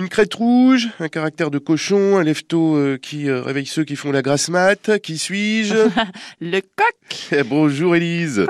Une 0.00 0.08
crête 0.08 0.32
rouge, 0.32 0.88
un 0.98 1.08
caractère 1.08 1.50
de 1.50 1.58
cochon, 1.58 2.16
un 2.16 2.22
lève-tôt 2.22 2.74
euh, 2.74 2.96
qui 2.96 3.28
euh, 3.28 3.42
réveille 3.42 3.66
ceux 3.66 3.84
qui 3.84 3.96
font 3.96 4.10
la 4.10 4.22
grasse 4.22 4.48
mat. 4.48 4.98
Qui 5.02 5.18
suis-je? 5.18 5.74
Le 6.40 6.60
coq 6.60 7.44
Bonjour 7.46 7.94
Élise. 7.94 8.46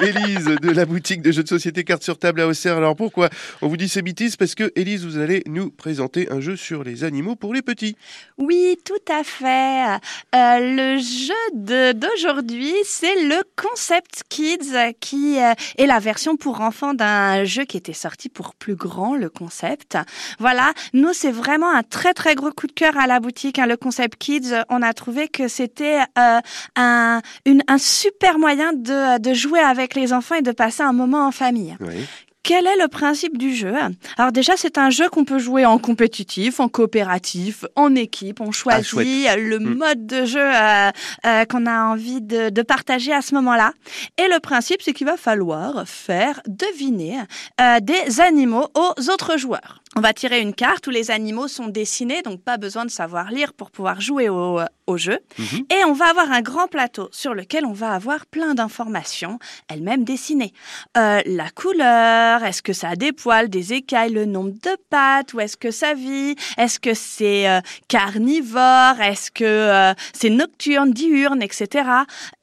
Élise 0.00 0.44
de 0.62 0.70
la 0.70 0.84
boutique 0.84 1.22
de 1.22 1.32
jeux 1.32 1.42
de 1.42 1.48
société 1.48 1.84
cartes 1.84 2.02
sur 2.02 2.18
table 2.18 2.40
à 2.40 2.46
Auxerre. 2.46 2.76
Alors 2.76 2.96
pourquoi 2.96 3.28
on 3.62 3.68
vous 3.68 3.76
dit 3.76 3.88
ces 3.88 4.02
bêtises? 4.02 4.36
Parce 4.36 4.54
que 4.54 4.72
Élise, 4.76 5.04
vous 5.04 5.18
allez 5.18 5.42
nous 5.46 5.70
présenter 5.70 6.30
un 6.30 6.40
jeu 6.40 6.56
sur 6.56 6.84
les 6.84 7.04
animaux 7.04 7.36
pour 7.36 7.54
les 7.54 7.62
petits. 7.62 7.96
Oui, 8.36 8.78
tout 8.84 8.94
à 9.12 9.24
fait. 9.24 9.98
Euh, 10.34 10.58
le 10.60 10.98
jeu 10.98 11.94
d'aujourd'hui, 11.94 12.74
c'est 12.84 13.22
le 13.22 13.42
Concept 13.56 14.24
Kids 14.28 14.94
qui 15.00 15.38
euh, 15.38 15.52
est 15.76 15.86
la 15.86 15.98
version 15.98 16.36
pour 16.36 16.60
enfants 16.60 16.94
d'un 16.94 17.44
jeu 17.44 17.64
qui 17.64 17.76
était 17.76 17.92
sorti 17.92 18.28
pour 18.28 18.54
plus 18.54 18.74
grand, 18.76 19.16
le 19.16 19.30
Concept. 19.30 19.96
Voilà, 20.38 20.72
nous 20.92 21.12
c'est 21.12 21.32
vraiment 21.32 21.70
un 21.70 21.82
très 21.82 22.14
très 22.14 22.34
gros 22.34 22.50
coup 22.50 22.66
de 22.66 22.72
cœur 22.72 22.96
à 22.96 23.06
la 23.06 23.20
boutique. 23.20 23.58
Hein, 23.58 23.66
le 23.66 23.76
Concept 23.76 24.16
Kids, 24.18 24.54
on 24.68 24.82
a 24.82 24.92
trouvé 24.92 25.28
que 25.28 25.48
c'était 25.48 26.00
euh, 26.18 26.40
un, 26.76 27.20
un 27.46 27.78
super 27.78 28.38
moyen 28.38 28.72
de, 28.82 29.18
de 29.18 29.34
jouer 29.34 29.60
avec 29.60 29.94
les 29.94 30.12
enfants 30.12 30.36
et 30.36 30.42
de 30.42 30.52
passer 30.52 30.82
un 30.82 30.92
moment 30.92 31.26
en 31.26 31.32
famille. 31.32 31.76
Oui. 31.80 32.06
Quel 32.44 32.66
est 32.66 32.76
le 32.80 32.88
principe 32.88 33.36
du 33.36 33.54
jeu? 33.54 33.74
Alors 34.16 34.32
déjà, 34.32 34.54
c'est 34.56 34.78
un 34.78 34.88
jeu 34.88 35.10
qu'on 35.10 35.24
peut 35.26 35.38
jouer 35.40 35.66
en 35.66 35.76
compétitif, 35.76 36.60
en 36.60 36.68
coopératif, 36.68 37.66
en 37.76 37.94
équipe. 37.94 38.40
On 38.40 38.52
choisit 38.52 38.86
chouette. 38.86 39.36
le 39.38 39.58
Mm. 39.58 39.74
mode 39.74 40.06
de 40.06 40.24
jeu 40.24 40.40
euh, 40.40 40.90
euh, 41.26 41.44
qu'on 41.44 41.66
a 41.66 41.82
envie 41.84 42.22
de, 42.22 42.48
de 42.48 42.62
partager 42.62 43.12
à 43.12 43.20
ce 43.20 43.34
moment-là. 43.34 43.72
Et 44.16 44.28
le 44.32 44.40
principe, 44.40 44.80
c'est 44.80 44.94
qu'il 44.94 45.06
va 45.06 45.18
falloir 45.18 45.86
faire 45.86 46.40
deviner 46.46 47.18
euh, 47.60 47.80
des 47.80 48.20
animaux 48.20 48.68
aux 48.74 49.10
autres 49.10 49.36
joueurs. 49.36 49.82
On 49.98 50.00
va 50.00 50.12
tirer 50.12 50.40
une 50.40 50.54
carte 50.54 50.86
où 50.86 50.90
les 50.90 51.10
animaux 51.10 51.48
sont 51.48 51.66
dessinés, 51.66 52.22
donc 52.22 52.40
pas 52.40 52.56
besoin 52.56 52.84
de 52.84 52.90
savoir 52.90 53.32
lire 53.32 53.52
pour 53.52 53.72
pouvoir 53.72 54.00
jouer 54.00 54.28
au, 54.28 54.60
au 54.88 54.96
jeu. 54.96 55.18
Mhm. 55.38 55.64
Et 55.70 55.84
on 55.84 55.92
va 55.92 56.06
avoir 56.06 56.32
un 56.32 56.40
grand 56.40 56.66
plateau 56.66 57.08
sur 57.12 57.34
lequel 57.34 57.66
on 57.66 57.72
va 57.72 57.92
avoir 57.92 58.26
plein 58.26 58.54
d'informations, 58.54 59.38
elles-mêmes 59.68 60.04
dessinées. 60.04 60.52
Euh, 60.96 61.20
la 61.26 61.50
couleur, 61.50 62.42
est-ce 62.44 62.62
que 62.62 62.72
ça 62.72 62.90
a 62.90 62.96
des 62.96 63.12
poils, 63.12 63.48
des 63.48 63.74
écailles, 63.74 64.12
le 64.12 64.24
nombre 64.24 64.52
de 64.52 64.76
pattes, 64.88 65.34
où 65.34 65.40
est-ce 65.40 65.56
que 65.56 65.70
ça 65.70 65.94
vit, 65.94 66.36
est-ce 66.56 66.80
que 66.80 66.94
c'est 66.94 67.48
euh, 67.48 67.60
carnivore, 67.88 69.00
est-ce 69.00 69.30
que 69.30 69.44
euh, 69.44 69.92
c'est 70.12 70.30
nocturne, 70.30 70.92
diurne, 70.92 71.42
etc. 71.42 71.88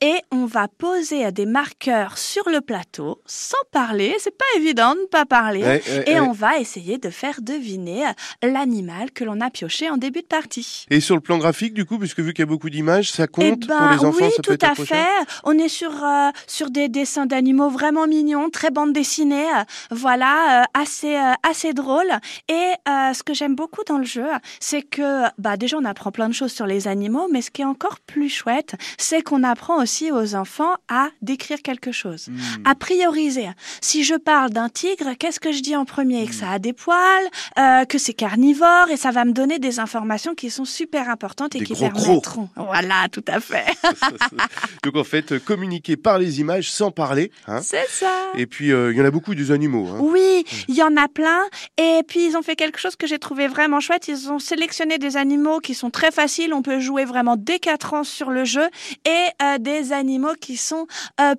Et 0.01 0.15
on 0.31 0.45
va 0.45 0.67
poser 0.67 1.25
euh, 1.25 1.31
des 1.31 1.45
marqueurs 1.45 2.17
sur 2.17 2.47
le 2.49 2.61
plateau 2.61 3.21
sans 3.25 3.57
parler, 3.71 4.15
c'est 4.19 4.37
pas 4.37 4.45
évident 4.57 4.93
de 4.93 5.01
ne 5.01 5.05
pas 5.05 5.25
parler. 5.25 5.61
Ouais, 5.63 5.81
ouais, 5.87 6.03
Et 6.05 6.13
ouais. 6.13 6.19
on 6.19 6.31
va 6.31 6.59
essayer 6.59 6.97
de 6.97 7.09
faire 7.09 7.41
deviner 7.45 8.03
l'animal 8.43 9.11
que 9.11 9.23
l'on 9.23 9.39
a 9.41 9.49
pioché 9.49 9.89
en 9.89 9.97
début 9.97 10.21
de 10.21 10.27
partie. 10.27 10.85
Et 10.89 10.99
sur 10.99 11.15
le 11.15 11.21
plan 11.21 11.37
graphique, 11.37 11.73
du 11.73 11.85
coup, 11.85 11.97
puisque 11.99 12.19
vu 12.19 12.33
qu'il 12.33 12.41
y 12.43 12.47
a 12.47 12.47
beaucoup 12.47 12.69
d'images, 12.69 13.11
ça 13.11 13.27
compte 13.27 13.45
Eh 13.63 13.67
ben, 13.67 13.77
pour 13.77 13.89
les 13.89 14.05
enfants, 14.05 14.25
oui, 14.25 14.31
ça 14.35 14.41
peut 14.43 14.57
tout 14.57 14.65
être 14.65 14.71
à 14.71 14.75
fait. 14.75 15.05
On 15.43 15.57
est 15.57 15.69
sur 15.69 16.03
euh, 16.03 16.29
sur 16.47 16.69
des 16.69 16.89
dessins 16.89 17.25
d'animaux 17.25 17.69
vraiment 17.69 18.07
mignons, 18.07 18.49
très 18.49 18.71
bande 18.71 18.93
dessinée, 18.93 19.45
euh, 19.55 19.63
voilà, 19.91 20.61
euh, 20.61 20.63
assez 20.73 21.15
assez 21.43 21.73
drôle. 21.73 22.11
Et 22.49 22.71
ce 22.87 23.23
que 23.23 23.33
j'aime 23.33 23.55
beaucoup 23.55 23.83
dans 23.87 23.97
le 23.97 24.03
jeu, 24.05 24.27
c'est 24.59 24.81
que 24.81 25.23
bah 25.37 25.57
déjà 25.57 25.77
on 25.77 25.85
apprend 25.85 26.11
plein 26.11 26.27
de 26.29 26.33
choses 26.33 26.51
sur 26.51 26.65
les 26.65 26.87
animaux, 26.87 27.27
mais 27.31 27.41
ce 27.41 27.51
qui 27.51 27.61
est 27.61 27.65
encore 27.65 27.99
plus 27.99 28.29
chouette, 28.29 28.75
c'est 28.97 29.21
qu'on 29.21 29.43
apprend 29.43 29.81
aussi 29.81 30.11
aux 30.11 30.35
enfants 30.35 30.73
à 30.89 31.09
décrire 31.21 31.61
quelque 31.61 31.91
chose, 31.91 32.27
Hmm. 32.27 32.63
à 32.65 32.75
prioriser. 32.75 33.47
Si 33.81 34.03
je 34.03 34.15
parle 34.15 34.49
d'un 34.49 34.69
tigre, 34.69 35.11
qu'est-ce 35.19 35.39
que 35.39 35.51
je 35.51 35.61
dis 35.61 35.75
en 35.75 35.85
premier? 35.85 36.25
Que 36.25 36.33
ça 36.33 36.49
a 36.51 36.59
des 36.59 36.73
poils, 36.73 37.24
euh, 37.59 37.85
que 37.85 37.97
c'est 37.97 38.13
carnivore, 38.13 38.89
et 38.91 38.97
ça 38.97 39.11
va 39.11 39.25
me 39.25 39.31
donner 39.31 39.59
des 39.59 39.79
informations 39.79 40.35
qui 40.35 40.49
sont 40.49 40.65
super 40.65 41.09
importantes 41.09 41.55
et 41.55 41.59
Des 41.59 41.65
qui 41.65 41.73
crocs. 41.73 41.93
permettront. 41.93 42.49
Voilà, 42.55 43.07
tout 43.11 43.23
à 43.27 43.39
fait. 43.39 43.65
Donc 44.83 44.95
en 44.95 45.03
fait, 45.03 45.39
communiquer 45.43 45.97
par 45.97 46.19
les 46.19 46.39
images 46.39 46.71
sans 46.71 46.91
parler. 46.91 47.31
hein. 47.47 47.61
C'est 47.61 47.87
ça. 47.89 48.11
Et 48.35 48.45
puis, 48.45 48.71
euh, 48.71 48.91
il 48.91 48.97
y 48.97 49.01
en 49.01 49.05
a 49.05 49.11
beaucoup 49.11 49.35
des 49.35 49.51
animaux. 49.51 49.87
hein. 49.89 49.97
Oui, 50.01 50.45
il 50.67 50.75
y 50.75 50.83
en 50.83 50.95
a 50.97 51.07
plein. 51.07 51.41
Et 51.77 52.01
puis, 52.07 52.25
ils 52.27 52.35
ont 52.37 52.41
fait 52.41 52.55
quelque 52.55 52.79
chose 52.79 52.95
que 52.95 53.07
j'ai 53.07 53.19
trouvé 53.19 53.47
vraiment 53.47 53.79
chouette. 53.79 54.07
Ils 54.07 54.29
ont 54.31 54.39
sélectionné 54.39 54.97
des 54.97 55.17
animaux 55.17 55.59
qui 55.59 55.73
sont 55.73 55.89
très 55.89 56.11
faciles. 56.11 56.53
On 56.53 56.61
peut 56.61 56.79
jouer 56.79 57.05
vraiment 57.05 57.35
dès 57.37 57.59
4 57.59 57.93
ans 57.93 58.03
sur 58.03 58.29
le 58.29 58.45
jeu. 58.45 58.65
Et 59.05 59.09
euh, 59.41 59.57
des 59.59 59.91
animaux 59.93 60.33
qui 60.39 60.57
sont 60.57 60.87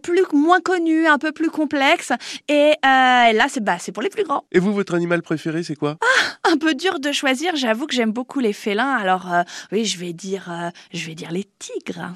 plus, 0.03 0.23
moins 0.33 0.61
connus, 0.61 1.07
un 1.07 1.19
peu 1.19 1.33
plus 1.33 1.51
complexes. 1.51 2.13
Et, 2.49 2.71
et 2.73 2.83
là, 2.83 3.47
c'est 3.49 3.63
bah, 3.63 3.77
c'est 3.79 3.93
pour 3.93 4.03
les 4.03 4.09
plus 4.11 4.25
grands. 4.25 4.45
Et 4.53 4.59
vous, 4.59 4.73
votre 4.73 4.95
animal 4.95 5.23
préféré, 5.23 5.63
c'est 5.63 5.76
quoi? 5.77 5.97
Un 6.45 6.59
peu 6.59 6.75
dur 6.75 7.01
de 7.01 7.13
choisir. 7.13 7.57
J'avoue 7.57 7.87
que 7.87 7.95
j'aime 7.95 8.13
beaucoup 8.13 8.41
les 8.41 8.53
félins. 8.53 8.95
Alors, 8.95 9.33
euh, 9.33 9.43
oui, 9.73 9.85
je 9.85 9.99
vais 9.99 10.13
dire, 10.13 10.51
euh, 10.51 10.71
je 10.93 11.07
vais 11.07 11.15
dire 11.15 11.31
les 11.31 11.47
tigres. 11.59 12.15